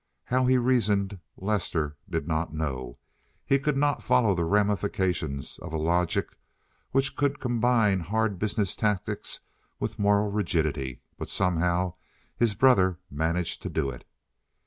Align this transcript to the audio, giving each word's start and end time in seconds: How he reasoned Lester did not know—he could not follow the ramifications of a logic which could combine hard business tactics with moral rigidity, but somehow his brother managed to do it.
How 0.23 0.47
he 0.47 0.57
reasoned 0.57 1.19
Lester 1.37 1.95
did 2.09 2.27
not 2.27 2.51
know—he 2.55 3.59
could 3.59 3.77
not 3.77 4.01
follow 4.01 4.33
the 4.33 4.45
ramifications 4.45 5.59
of 5.59 5.71
a 5.73 5.77
logic 5.77 6.39
which 6.89 7.15
could 7.15 7.39
combine 7.39 7.99
hard 7.99 8.39
business 8.39 8.75
tactics 8.75 9.41
with 9.79 9.99
moral 9.99 10.31
rigidity, 10.31 11.03
but 11.19 11.29
somehow 11.29 11.93
his 12.35 12.55
brother 12.55 12.97
managed 13.11 13.61
to 13.61 13.69
do 13.69 13.91
it. 13.91 14.03